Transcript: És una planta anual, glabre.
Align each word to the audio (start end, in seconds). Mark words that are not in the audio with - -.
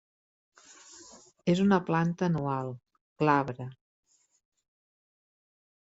És 1.53 1.61
una 1.65 1.79
planta 1.91 2.27
anual, 2.31 2.73
glabre. 3.25 3.71